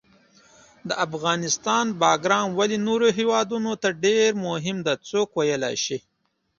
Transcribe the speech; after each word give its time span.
د 0.87 0.91
افغانستان 1.05 1.85
باګرام 2.01 2.47
ولې 2.59 2.77
نورو 2.87 3.07
هیوادونو 3.17 3.71
ته 3.81 3.89
ډېر 4.05 4.29
مهم 4.47 4.77
ده، 4.85 4.93
څوک 5.09 5.27
ویلای 5.39 5.75
شي؟ 5.85 5.97